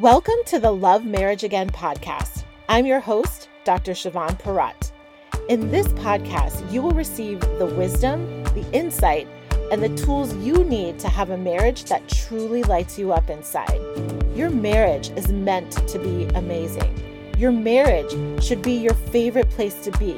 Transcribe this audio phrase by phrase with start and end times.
[0.00, 2.44] Welcome to the Love Marriage Again podcast.
[2.68, 3.94] I'm your host, Dr.
[3.94, 4.92] Chavonne Perriott.
[5.48, 9.26] In this podcast, you will receive the wisdom, the insight,
[9.72, 13.80] and the tools you need to have a marriage that truly lights you up inside.
[14.36, 17.34] Your marriage is meant to be amazing.
[17.36, 20.16] Your marriage should be your favorite place to be.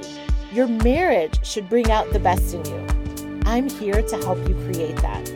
[0.52, 3.40] Your marriage should bring out the best in you.
[3.46, 5.26] I'm here to help you create that.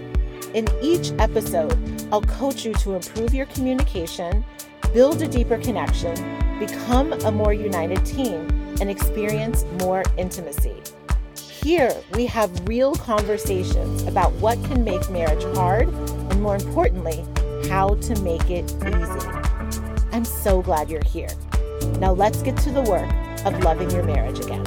[0.52, 1.72] In each episode,
[2.12, 4.44] I'll coach you to improve your communication,
[4.92, 6.14] build a deeper connection,
[6.58, 8.48] become a more united team,
[8.80, 10.80] and experience more intimacy.
[11.36, 17.24] Here, we have real conversations about what can make marriage hard and, more importantly,
[17.68, 19.28] how to make it easy.
[20.12, 21.30] I'm so glad you're here.
[21.98, 23.10] Now, let's get to the work
[23.46, 24.64] of loving your marriage again.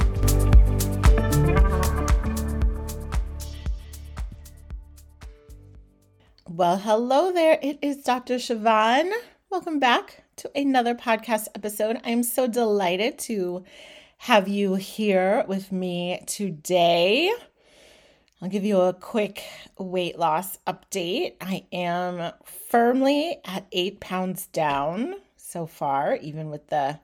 [6.58, 7.56] Well, hello there.
[7.62, 8.34] It is Dr.
[8.34, 9.12] Chavonne.
[9.48, 12.00] Welcome back to another podcast episode.
[12.02, 13.62] I am so delighted to
[14.16, 17.32] have you here with me today.
[18.42, 19.44] I'll give you a quick
[19.78, 21.36] weight loss update.
[21.40, 26.98] I am firmly at eight pounds down so far, even with the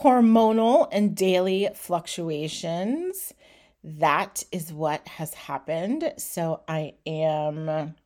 [0.00, 3.34] hormonal and daily fluctuations.
[3.82, 6.12] That is what has happened.
[6.18, 7.96] So I am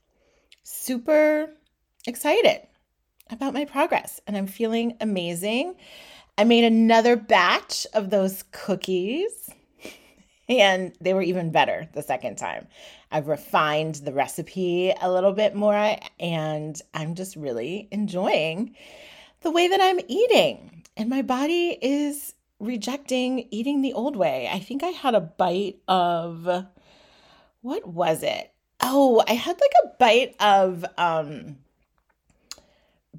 [0.70, 1.50] super
[2.06, 2.66] excited
[3.30, 5.74] about my progress and I'm feeling amazing.
[6.38, 9.50] I made another batch of those cookies
[10.48, 12.66] and they were even better the second time.
[13.10, 18.76] I've refined the recipe a little bit more and I'm just really enjoying
[19.42, 20.84] the way that I'm eating.
[20.96, 24.48] And my body is rejecting eating the old way.
[24.52, 26.66] I think I had a bite of
[27.62, 28.52] what was it?
[28.80, 31.58] Oh, I had like a bite of um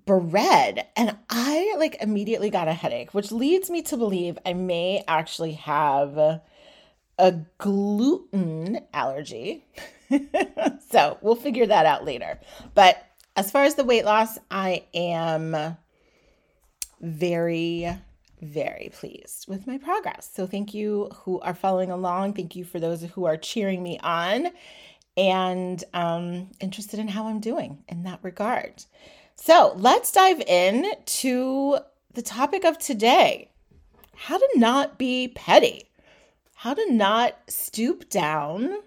[0.05, 5.03] bread and I like immediately got a headache, which leads me to believe I may
[5.07, 6.41] actually have
[7.21, 9.65] a gluten allergy.
[10.89, 12.39] so we'll figure that out later.
[12.73, 13.03] But
[13.35, 15.77] as far as the weight loss, I am
[16.99, 17.95] very,
[18.41, 20.29] very pleased with my progress.
[20.33, 22.33] So thank you who are following along.
[22.33, 24.49] Thank you for those who are cheering me on
[25.17, 28.85] and um, interested in how I'm doing in that regard.
[29.35, 31.79] So let's dive in to
[32.13, 33.49] the topic of today
[34.15, 35.89] how to not be petty,
[36.55, 38.77] how to not stoop down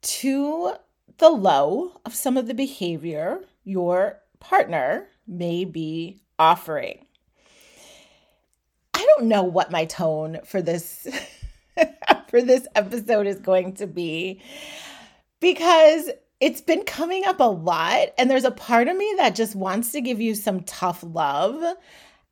[0.00, 0.72] to
[1.18, 7.04] the low of some of the behavior your partner may be offering.
[8.94, 11.06] I don't know what my tone for this
[12.28, 14.40] for this episode is going to be
[15.40, 16.10] because
[16.40, 18.08] it's been coming up a lot.
[18.16, 21.76] And there's a part of me that just wants to give you some tough love.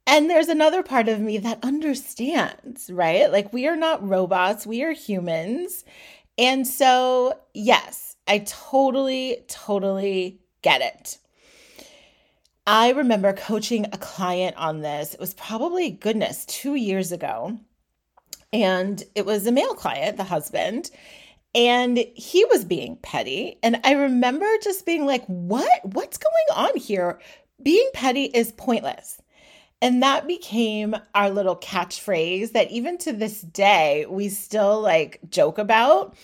[0.06, 3.30] And there's another part of me that understands, right?
[3.30, 5.84] Like we are not robots, we are humans.
[6.38, 11.18] And so, yes, I totally, totally get it.
[12.68, 15.14] I remember coaching a client on this.
[15.14, 17.58] It was probably, goodness, two years ago.
[18.52, 20.90] And it was a male client, the husband
[21.56, 23.58] and he was being petty.
[23.62, 25.84] And i remember just being like what?
[25.84, 27.18] What's going on here?
[27.62, 29.20] Being petty is pointless.
[29.82, 35.58] And that became our little catchphrase that even to this day we still like joke
[35.58, 36.16] about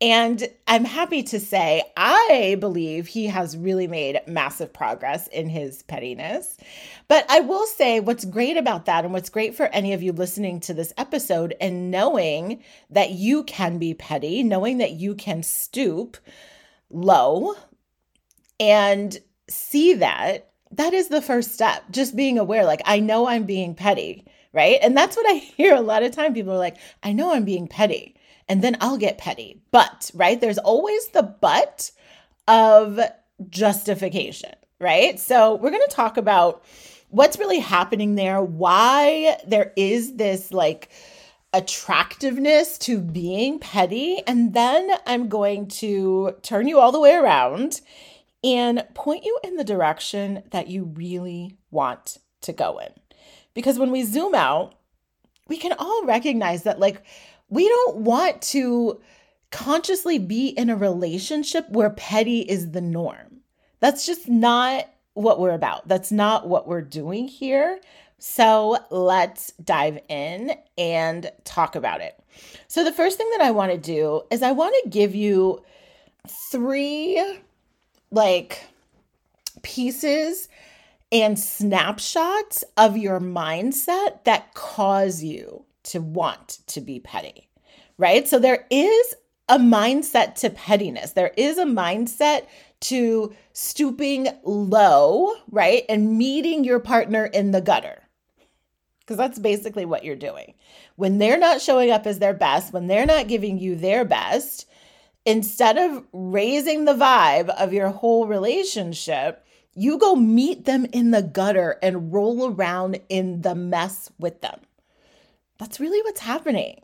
[0.00, 5.82] and I'm happy to say, I believe he has really made massive progress in his
[5.84, 6.58] pettiness.
[7.08, 10.12] But I will say, what's great about that, and what's great for any of you
[10.12, 15.42] listening to this episode, and knowing that you can be petty, knowing that you can
[15.42, 16.18] stoop
[16.90, 17.54] low
[18.60, 19.18] and
[19.48, 21.84] see that, that is the first step.
[21.90, 24.78] Just being aware, like, I know I'm being petty, right?
[24.82, 26.34] And that's what I hear a lot of time.
[26.34, 28.15] People are like, I know I'm being petty
[28.48, 29.60] and then I'll get petty.
[29.70, 30.40] But, right?
[30.40, 31.90] There's always the but
[32.48, 33.00] of
[33.48, 35.18] justification, right?
[35.18, 36.64] So, we're going to talk about
[37.10, 40.90] what's really happening there, why there is this like
[41.52, 44.22] attractiveness to being petty.
[44.26, 47.80] And then I'm going to turn you all the way around
[48.44, 52.92] and point you in the direction that you really want to go in.
[53.54, 54.74] Because when we zoom out,
[55.48, 57.02] we can all recognize that, like,
[57.48, 59.00] we don't want to
[59.50, 63.40] consciously be in a relationship where petty is the norm.
[63.80, 65.86] That's just not what we're about.
[65.88, 67.80] That's not what we're doing here.
[68.18, 72.18] So let's dive in and talk about it.
[72.66, 75.62] So, the first thing that I want to do is I want to give you
[76.50, 77.38] three
[78.10, 78.64] like
[79.62, 80.48] pieces
[81.12, 87.48] and snapshots of your mindset that cause you to want to be petty,
[87.98, 88.26] right?
[88.28, 89.14] So there is
[89.48, 91.12] a mindset to pettiness.
[91.12, 92.46] There is a mindset
[92.80, 95.84] to stooping low, right?
[95.88, 98.02] And meeting your partner in the gutter.
[99.00, 100.54] Because that's basically what you're doing.
[100.96, 104.66] When they're not showing up as their best, when they're not giving you their best,
[105.24, 111.22] instead of raising the vibe of your whole relationship, you go meet them in the
[111.22, 114.58] gutter and roll around in the mess with them.
[115.58, 116.82] That's really what's happening,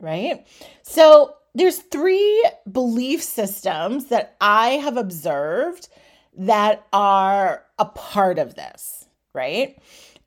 [0.00, 0.46] right?
[0.82, 5.88] So, there's three belief systems that I have observed
[6.36, 9.78] that are a part of this, right?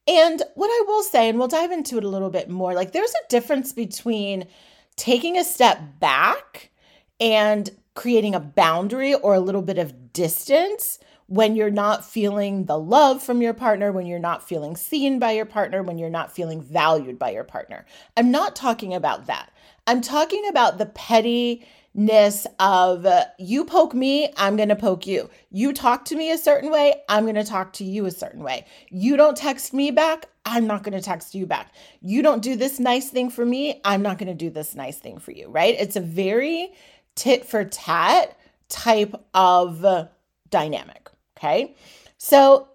[0.08, 2.94] And what I will say, and we'll dive into it a little bit more, like
[2.94, 4.48] there's a difference between
[4.96, 6.72] taking a step back
[7.20, 10.98] and creating a boundary or a little bit of distance
[11.30, 15.32] when you're not feeling the love from your partner, when you're not feeling seen by
[15.32, 17.86] your partner, when you're not feeling valued by your partner.
[18.18, 19.52] I'm not talking about that.
[19.86, 25.30] I'm talking about the pettiness of uh, you poke me, I'm going to poke you.
[25.52, 28.42] You talk to me a certain way, I'm going to talk to you a certain
[28.42, 28.66] way.
[28.90, 31.76] You don't text me back, I'm not going to text you back.
[32.02, 34.98] You don't do this nice thing for me, I'm not going to do this nice
[34.98, 35.76] thing for you, right?
[35.78, 36.72] It's a very
[37.14, 38.36] tit for tat
[38.68, 40.10] type of
[40.50, 41.09] dynamic.
[41.40, 41.76] Okay.
[42.18, 42.68] So,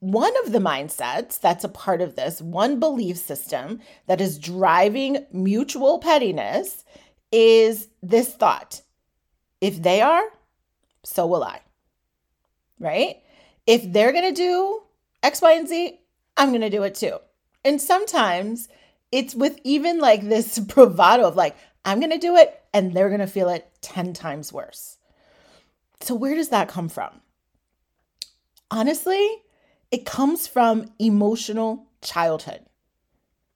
[0.00, 5.26] one of the mindsets that's a part of this, one belief system that is driving
[5.30, 6.84] mutual pettiness
[7.30, 8.80] is this thought
[9.60, 10.24] if they are,
[11.04, 11.60] so will I.
[12.80, 13.16] Right?
[13.66, 14.82] If they're going to do
[15.22, 16.00] X, Y, and Z,
[16.36, 17.18] I'm going to do it too.
[17.64, 18.68] And sometimes
[19.12, 23.08] it's with even like this bravado of like, I'm going to do it and they're
[23.08, 24.96] going to feel it 10 times worse.
[26.00, 27.20] So, where does that come from?
[28.70, 29.28] Honestly,
[29.90, 32.60] it comes from emotional childhood,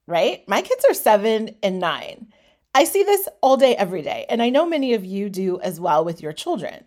[0.07, 0.47] right?
[0.49, 2.33] My kids are seven and nine.
[2.75, 4.25] I see this all day, every day.
[4.29, 6.85] And I know many of you do as well with your children.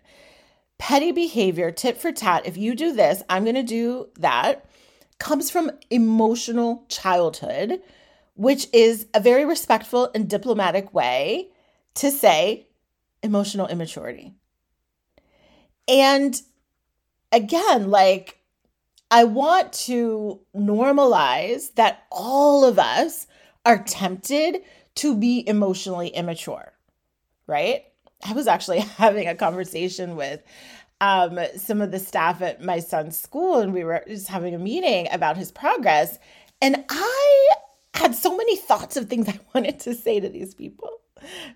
[0.78, 4.66] Petty behavior, tit for tat, if you do this, I'm going to do that,
[5.18, 7.80] comes from emotional childhood,
[8.34, 11.48] which is a very respectful and diplomatic way
[11.94, 12.66] to say
[13.22, 14.34] emotional immaturity.
[15.88, 16.38] And
[17.36, 18.40] again, like
[19.10, 23.26] I want to normalize that all of us
[23.64, 24.62] are tempted
[24.96, 26.72] to be emotionally immature,
[27.46, 27.84] right?
[28.26, 30.42] I was actually having a conversation with
[31.00, 34.58] um, some of the staff at my son's school, and we were just having a
[34.58, 36.18] meeting about his progress.
[36.62, 37.48] And I
[37.92, 40.90] had so many thoughts of things I wanted to say to these people,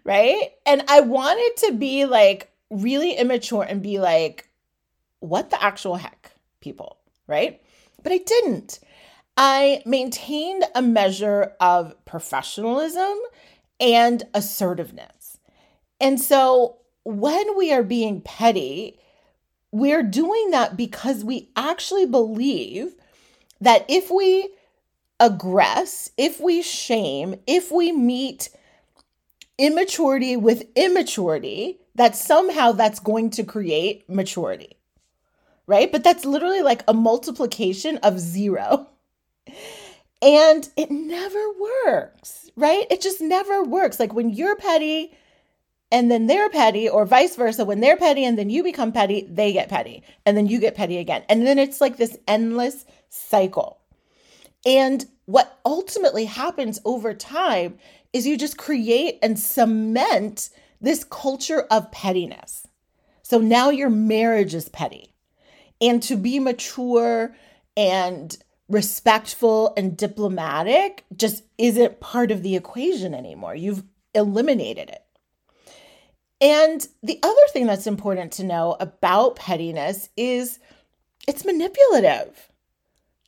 [0.04, 0.50] right?
[0.66, 4.49] And I wanted to be like really immature and be like,
[5.20, 7.62] what the actual heck, people, right?
[8.02, 8.80] But I didn't.
[9.36, 13.18] I maintained a measure of professionalism
[13.78, 15.38] and assertiveness.
[16.00, 18.98] And so when we are being petty,
[19.72, 22.94] we're doing that because we actually believe
[23.60, 24.50] that if we
[25.20, 28.48] aggress, if we shame, if we meet
[29.58, 34.79] immaturity with immaturity, that somehow that's going to create maturity
[35.70, 35.92] right?
[35.92, 38.88] But that's literally like a multiplication of zero.
[40.20, 41.38] And it never
[41.86, 42.86] works, right?
[42.90, 44.00] It just never works.
[44.00, 45.14] Like when you're petty
[45.92, 49.26] and then they're petty, or vice versa, when they're petty and then you become petty,
[49.30, 51.22] they get petty and then you get petty again.
[51.28, 53.80] And then it's like this endless cycle.
[54.66, 57.78] And what ultimately happens over time
[58.12, 60.50] is you just create and cement
[60.80, 62.66] this culture of pettiness.
[63.22, 65.10] So now your marriage is petty
[65.80, 67.34] and to be mature
[67.76, 68.36] and
[68.68, 73.54] respectful and diplomatic just isn't part of the equation anymore.
[73.54, 73.82] You've
[74.14, 75.04] eliminated it.
[76.40, 80.58] And the other thing that's important to know about pettiness is
[81.28, 82.50] it's manipulative.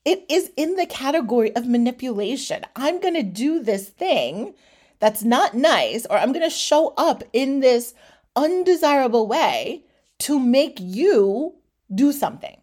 [0.04, 2.64] It is in the category of manipulation.
[2.74, 4.54] I'm going to do this thing
[4.98, 7.94] that's not nice, or I'm going to show up in this
[8.34, 9.84] undesirable way
[10.20, 11.54] to make you
[11.94, 12.60] do something.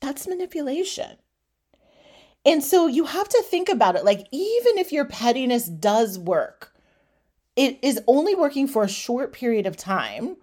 [0.00, 1.16] That's manipulation.
[2.44, 6.74] And so you have to think about it like, even if your pettiness does work,
[7.54, 10.36] it is only working for a short period of time.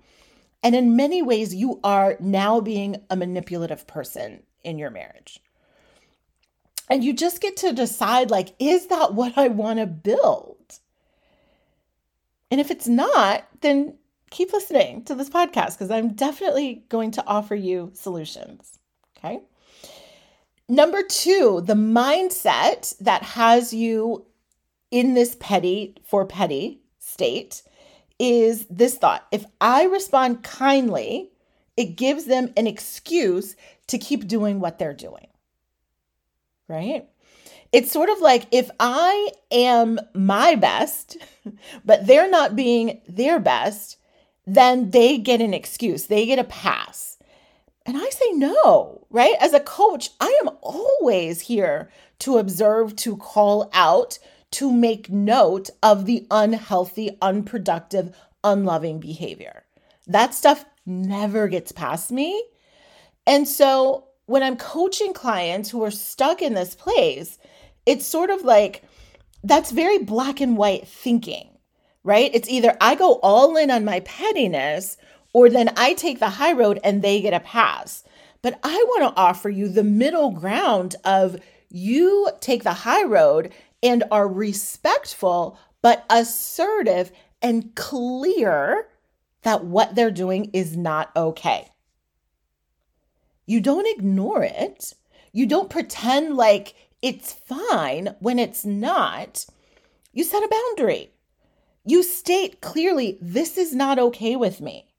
[0.62, 5.40] And in many ways, you are now being a manipulative person in your marriage.
[6.90, 10.80] And you just get to decide, like, is that what I want to build?
[12.50, 13.96] And if it's not, then
[14.30, 18.80] keep listening to this podcast because I'm definitely going to offer you solutions.
[19.18, 19.40] Okay.
[20.70, 24.26] Number two, the mindset that has you
[24.92, 27.64] in this petty for petty state
[28.20, 31.32] is this thought if I respond kindly,
[31.78, 33.56] it gives them an excuse
[33.88, 35.28] to keep doing what they're doing.
[36.68, 37.08] Right?
[37.72, 41.18] It's sort of like if I am my best,
[41.86, 43.98] but they're not being their best,
[44.48, 47.18] then they get an excuse, they get a pass.
[47.86, 49.36] And I say no, right?
[49.40, 51.90] As a coach, I am always here
[52.20, 54.18] to observe, to call out,
[54.52, 59.64] to make note of the unhealthy, unproductive, unloving behavior.
[60.08, 62.44] That stuff never gets past me.
[63.26, 67.38] And so when I'm coaching clients who are stuck in this place,
[67.86, 68.84] it's sort of like
[69.44, 71.57] that's very black and white thinking,
[72.04, 72.32] right?
[72.34, 74.98] It's either I go all in on my pettiness
[75.34, 78.04] or then I take the high road and they get a pass.
[78.42, 81.40] But I want to offer you the middle ground of
[81.70, 83.52] you take the high road
[83.84, 87.12] and are respectful, but assertive
[87.42, 88.88] and clear
[89.44, 91.70] that what they're doing is not okay.
[93.46, 94.94] You don't ignore it.
[95.32, 99.46] You don't pretend like it's fine when it's not.
[100.12, 101.12] You set a boundary.
[101.88, 104.90] You state clearly, this is not okay with me.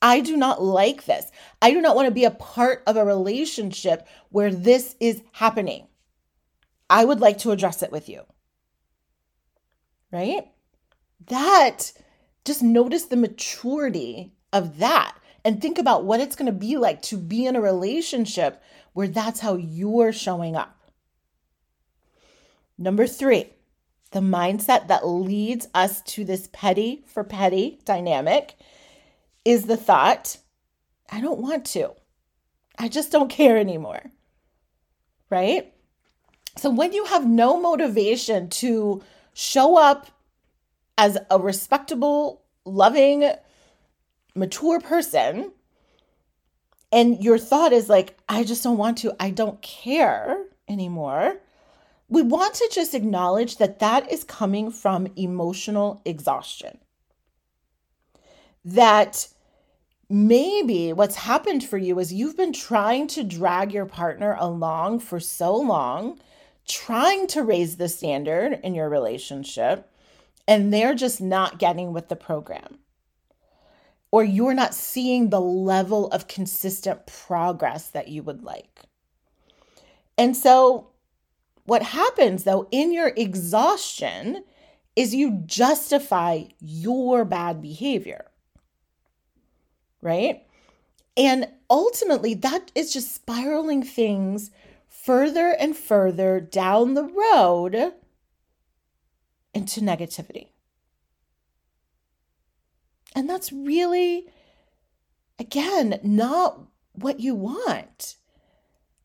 [0.00, 1.32] I do not like this.
[1.60, 5.88] I do not want to be a part of a relationship where this is happening.
[6.88, 8.22] I would like to address it with you.
[10.12, 10.46] Right?
[11.26, 11.92] That,
[12.44, 17.02] just notice the maturity of that and think about what it's going to be like
[17.02, 20.92] to be in a relationship where that's how you're showing up.
[22.78, 23.50] Number three,
[24.10, 28.54] the mindset that leads us to this petty for petty dynamic
[29.44, 30.38] is the thought,
[31.10, 31.92] I don't want to.
[32.78, 34.02] I just don't care anymore.
[35.30, 35.72] Right?
[36.56, 39.02] So when you have no motivation to
[39.34, 40.08] show up
[40.96, 43.30] as a respectable, loving,
[44.34, 45.52] mature person,
[46.90, 51.40] and your thought is like, I just don't want to, I don't care anymore,
[52.08, 56.78] we want to just acknowledge that that is coming from emotional exhaustion.
[58.64, 59.28] That
[60.08, 65.20] maybe what's happened for you is you've been trying to drag your partner along for
[65.20, 66.18] so long,
[66.66, 69.90] trying to raise the standard in your relationship
[70.48, 72.78] and they're just not getting with the program.
[74.10, 78.80] Or you're not seeing the level of consistent progress that you would like.
[80.16, 80.87] And so,
[81.68, 84.42] what happens though in your exhaustion
[84.96, 88.24] is you justify your bad behavior,
[90.00, 90.42] right?
[91.14, 94.50] And ultimately, that is just spiraling things
[94.88, 97.92] further and further down the road
[99.52, 100.48] into negativity.
[103.14, 104.26] And that's really,
[105.38, 106.60] again, not
[106.92, 108.16] what you want.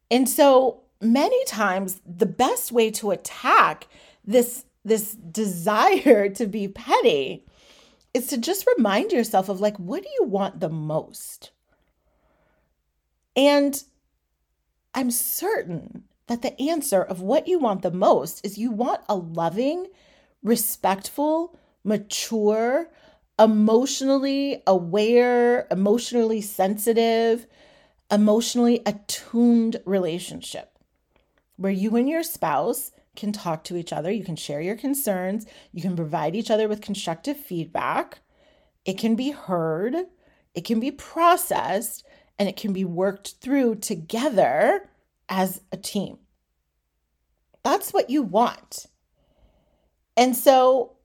[0.09, 3.87] And so many times, the best way to attack
[4.25, 7.45] this, this desire to be petty
[8.13, 11.51] is to just remind yourself of like, what do you want the most?
[13.35, 13.83] And
[14.93, 19.15] I'm certain that the answer of what you want the most is you want a
[19.15, 19.87] loving,
[20.43, 22.89] respectful, mature,
[23.39, 27.47] emotionally aware, emotionally sensitive,
[28.11, 30.72] emotionally attuned relationship
[31.55, 35.45] where you and your spouse can talk to each other, you can share your concerns,
[35.71, 38.19] you can provide each other with constructive feedback.
[38.85, 39.95] It can be heard,
[40.55, 42.05] it can be processed,
[42.39, 44.89] and it can be worked through together
[45.29, 46.17] as a team.
[47.63, 48.87] That's what you want.
[50.17, 50.97] And so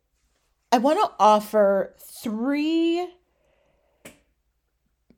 [0.72, 3.08] I want to offer three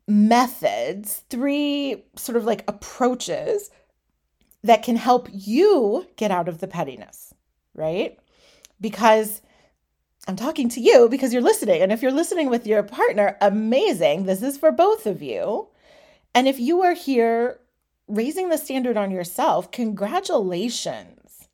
[0.06, 3.70] methods, three sort of like approaches
[4.62, 7.34] that can help you get out of the pettiness,
[7.74, 8.18] right?
[8.80, 9.42] Because
[10.28, 11.82] I'm talking to you because you're listening.
[11.82, 14.24] And if you're listening with your partner, amazing.
[14.24, 15.68] This is for both of you.
[16.34, 17.58] And if you are here
[18.06, 21.48] raising the standard on yourself, congratulations.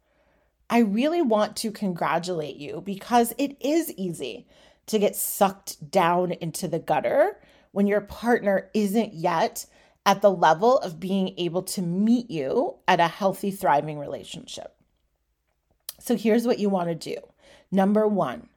[0.69, 4.49] I really want to congratulate you because it is easy
[4.87, 7.39] to get sucked down into the gutter
[7.71, 9.67] when your partner isn't yet
[10.07, 14.75] at the level of being able to meet you at a healthy, thriving relationship.
[15.99, 17.17] So here's what you want to do.
[17.73, 18.49] Number one,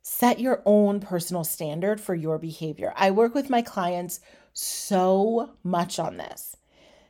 [0.00, 2.94] set your own personal standard for your behavior.
[2.96, 4.20] I work with my clients
[4.54, 6.56] so much on this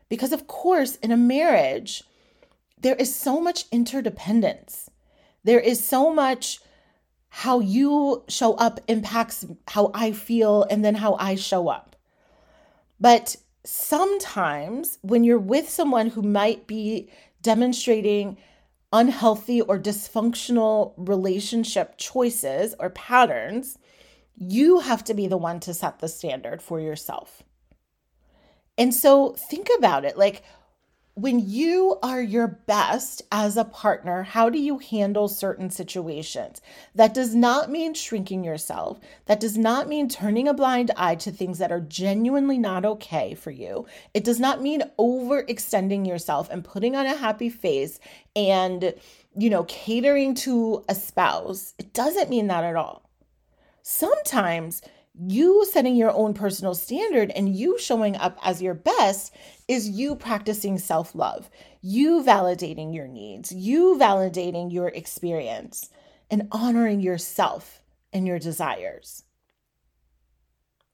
[0.08, 2.02] Because, of course, in a marriage,
[2.80, 4.90] there is so much interdependence.
[5.44, 6.60] There is so much
[7.28, 11.94] how you show up impacts how I feel and then how I show up.
[12.98, 17.10] But sometimes when you're with someone who might be
[17.42, 18.38] demonstrating
[18.92, 23.78] unhealthy or dysfunctional relationship choices or patterns,
[24.36, 27.42] you have to be the one to set the standard for yourself.
[28.78, 30.42] And so think about it like,
[31.18, 36.60] when you are your best as a partner, how do you handle certain situations?
[36.94, 39.00] That does not mean shrinking yourself.
[39.26, 43.34] That does not mean turning a blind eye to things that are genuinely not okay
[43.34, 43.84] for you.
[44.14, 47.98] It does not mean overextending yourself and putting on a happy face
[48.36, 48.94] and,
[49.36, 51.74] you know, catering to a spouse.
[51.78, 53.10] It doesn't mean that at all.
[53.82, 54.82] Sometimes
[55.20, 59.34] you setting your own personal standard and you showing up as your best
[59.66, 65.90] is you practicing self love, you validating your needs, you validating your experience,
[66.30, 67.80] and honoring yourself
[68.12, 69.24] and your desires.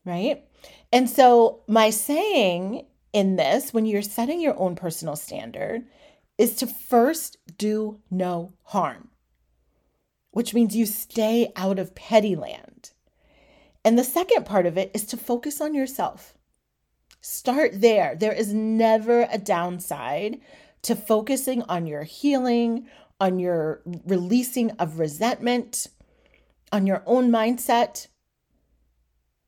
[0.04, 0.44] Right?
[0.92, 5.84] And so, my saying in this, when you're setting your own personal standard,
[6.36, 9.08] is to first do no harm,
[10.32, 12.73] which means you stay out of petty land.
[13.84, 16.34] And the second part of it is to focus on yourself.
[17.20, 18.14] Start there.
[18.14, 20.40] There is never a downside
[20.82, 22.86] to focusing on your healing,
[23.20, 25.86] on your releasing of resentment,
[26.72, 28.08] on your own mindset.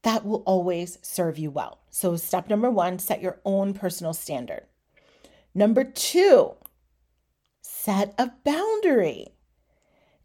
[0.03, 1.81] That will always serve you well.
[1.91, 4.67] So, step number one, set your own personal standard.
[5.55, 6.55] Number two,
[7.63, 9.29] set a boundary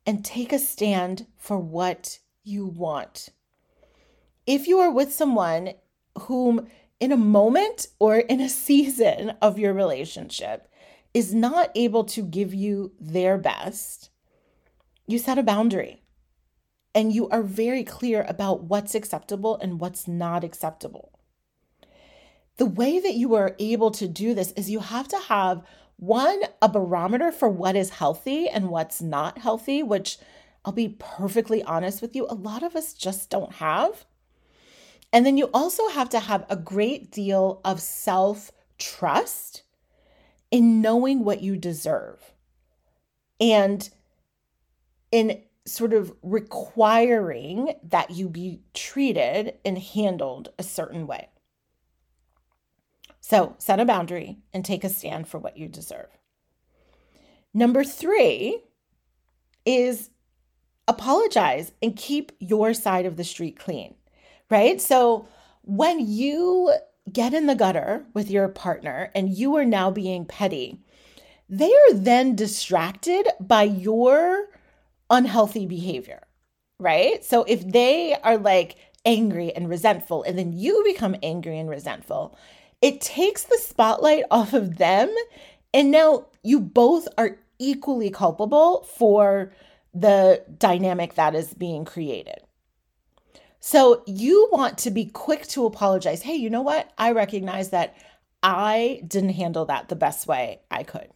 [0.06, 3.30] and take a stand for what you want
[4.46, 5.74] if you are with someone
[6.22, 6.68] whom
[7.00, 10.68] in a moment or in a season of your relationship
[11.14, 14.10] is not able to give you their best,
[15.08, 16.02] you set a boundary
[16.94, 21.12] and you are very clear about what's acceptable and what's not acceptable.
[22.58, 25.64] The way that you are able to do this is you have to have
[25.98, 30.18] one, a barometer for what is healthy and what's not healthy, which
[30.66, 34.06] I'll be perfectly honest with you, a lot of us just don't have.
[35.14, 39.64] And then you also have to have a great deal of self trust
[40.50, 42.34] in knowing what you deserve
[43.40, 43.90] and
[45.12, 51.30] in sort of requiring that you be treated and handled a certain way.
[53.20, 56.10] So set a boundary and take a stand for what you deserve.
[57.54, 58.64] Number three
[59.66, 60.10] is
[60.88, 63.96] apologize and keep your side of the street clean
[64.52, 64.80] right?
[64.80, 65.28] So
[65.64, 66.74] when you
[67.12, 70.78] get in the gutter with your partner and you are now being petty,
[71.50, 74.50] they are then distracted by your
[75.10, 76.28] unhealthy behavior,
[76.80, 77.24] right?
[77.26, 82.38] So if they are like angry and resentful, and then you become angry and resentful,
[82.82, 85.14] it takes the spotlight off of them.
[85.74, 89.54] And now you both are equally culpable for
[89.94, 92.42] the dynamic that is being created.
[93.64, 96.24] So you want to be quick to apologize.
[96.24, 96.92] Hey, you know what?
[96.98, 97.96] I recognize that
[98.42, 101.10] I didn't handle that the best way I could.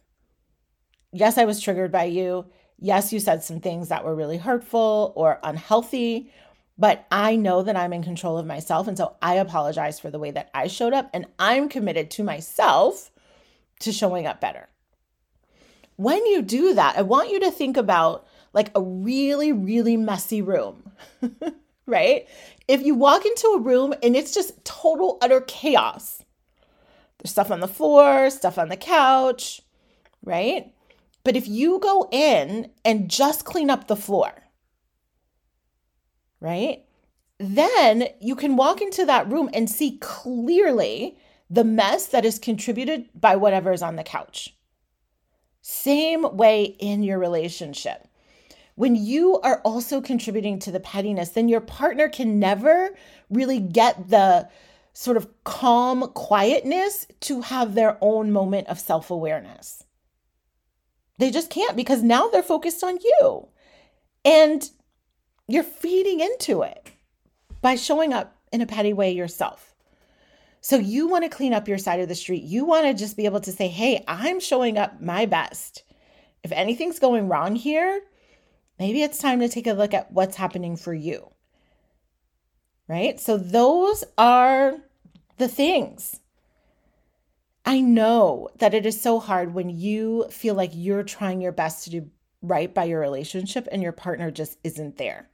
[1.12, 2.46] Yes, I was triggered by you.
[2.78, 6.30] Yes, you said some things that were really hurtful or unhealthy,
[6.78, 8.86] but I know that I'm in control of myself.
[8.86, 11.10] And so I apologize for the way that I showed up.
[11.12, 13.10] And I'm committed to myself
[13.80, 14.68] to showing up better.
[15.96, 20.42] When you do that, I want you to think about like a really, really messy
[20.42, 20.92] room.
[21.86, 22.26] right?
[22.68, 26.22] If you walk into a room and it's just total, utter chaos,
[27.18, 29.62] there's stuff on the floor, stuff on the couch,
[30.24, 30.72] right?
[31.24, 34.32] But if you go in and just clean up the floor,
[36.40, 36.84] right?
[37.38, 41.18] Then you can walk into that room and see clearly
[41.48, 44.56] the mess that is contributed by whatever is on the couch.
[45.62, 48.05] Same way in your relationship
[48.76, 52.90] when you are also contributing to the pettiness, then your partner can never
[53.30, 54.48] really get the
[54.92, 59.82] sort of calm quietness to have their own moment of self awareness.
[61.18, 63.48] They just can't because now they're focused on you.
[64.24, 64.70] And
[65.48, 66.90] you're feeding into it
[67.62, 69.74] by showing up in a petty way yourself.
[70.60, 72.42] So you want to clean up your side of the street.
[72.42, 75.84] You want to just be able to say, hey, I'm showing up my best.
[76.42, 78.02] If anything's going wrong here,
[78.78, 81.30] maybe it's time to take a look at what's happening for you.
[82.88, 83.18] Right?
[83.18, 84.76] So, those are
[85.38, 86.20] the things.
[87.64, 91.82] I know that it is so hard when you feel like you're trying your best
[91.84, 92.10] to do
[92.40, 95.28] right by your relationship and your partner just isn't there.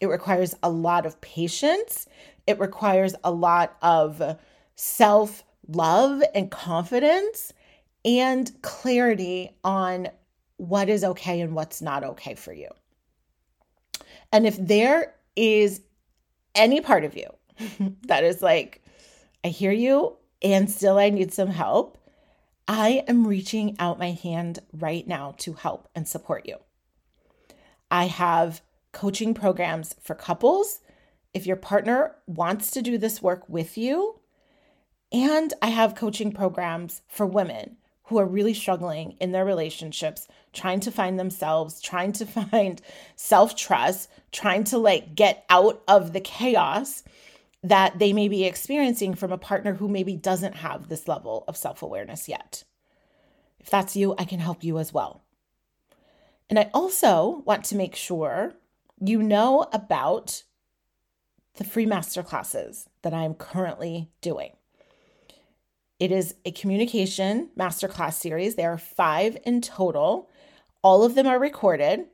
[0.00, 2.06] It requires a lot of patience.
[2.46, 4.38] It requires a lot of
[4.76, 7.52] self love and confidence
[8.04, 10.08] and clarity on
[10.56, 12.68] what is okay and what's not okay for you.
[14.32, 15.82] And if there is
[16.54, 17.28] any part of you
[18.06, 18.82] that is like,
[19.44, 21.98] I hear you and still I need some help,
[22.68, 26.56] I am reaching out my hand right now to help and support you.
[27.90, 30.80] I have coaching programs for couples
[31.32, 34.20] if your partner wants to do this work with you.
[35.12, 40.80] And I have coaching programs for women who are really struggling in their relationships, trying
[40.80, 42.80] to find themselves, trying to find
[43.16, 47.02] self trust, trying to like get out of the chaos
[47.62, 51.56] that they may be experiencing from a partner who maybe doesn't have this level of
[51.56, 52.64] self awareness yet.
[53.58, 55.22] If that's you, I can help you as well.
[56.48, 58.54] And I also want to make sure
[59.00, 60.44] you know about
[61.56, 64.52] the free masterclasses that I am currently doing.
[65.98, 68.54] It is a communication masterclass series.
[68.54, 70.28] There are five in total.
[70.82, 72.04] All of them are recorded.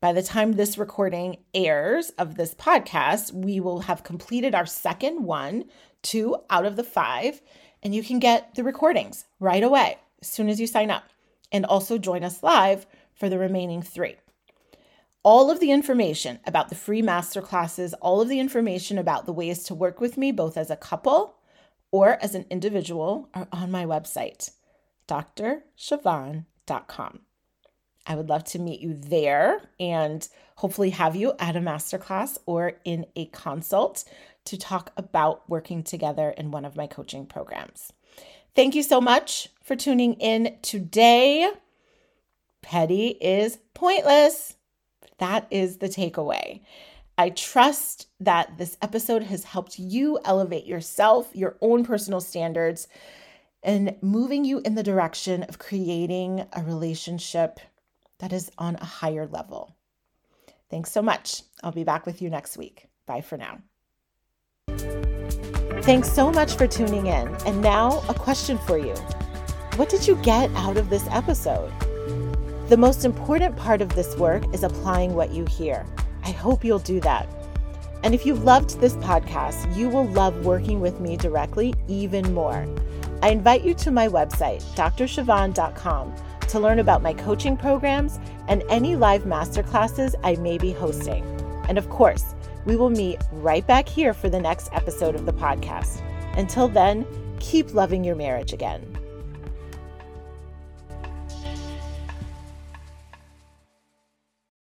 [0.00, 5.24] By the time this recording airs of this podcast, we will have completed our second
[5.24, 5.64] one,
[6.00, 7.42] two out of the five,
[7.82, 11.02] and you can get the recordings right away as soon as you sign up.
[11.50, 14.14] And also join us live for the remaining three.
[15.24, 19.64] All of the information about the free masterclasses, all of the information about the ways
[19.64, 21.37] to work with me, both as a couple
[21.90, 24.50] or as an individual, are on my website,
[25.08, 27.20] drchavonne.com.
[28.06, 32.74] I would love to meet you there and hopefully have you at a masterclass or
[32.84, 34.04] in a consult
[34.46, 37.92] to talk about working together in one of my coaching programs.
[38.56, 41.50] Thank you so much for tuning in today.
[42.62, 44.56] Petty is pointless.
[45.18, 46.62] That is the takeaway.
[47.18, 52.86] I trust that this episode has helped you elevate yourself, your own personal standards,
[53.60, 57.58] and moving you in the direction of creating a relationship
[58.20, 59.74] that is on a higher level.
[60.70, 61.42] Thanks so much.
[61.64, 62.86] I'll be back with you next week.
[63.04, 63.58] Bye for now.
[65.82, 67.34] Thanks so much for tuning in.
[67.46, 68.94] And now, a question for you
[69.74, 71.72] What did you get out of this episode?
[72.68, 75.84] The most important part of this work is applying what you hear.
[76.28, 77.26] I hope you'll do that.
[78.02, 82.68] And if you loved this podcast, you will love working with me directly even more.
[83.22, 88.94] I invite you to my website, drchavonne.com to learn about my coaching programs and any
[88.94, 91.24] live masterclasses I may be hosting.
[91.66, 92.34] And of course,
[92.66, 96.02] we will meet right back here for the next episode of the podcast.
[96.36, 97.06] Until then,
[97.40, 98.97] keep loving your marriage again.